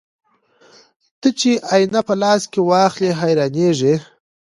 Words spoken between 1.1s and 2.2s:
ته چې آيينه په